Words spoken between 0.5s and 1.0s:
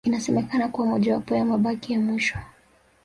kuwa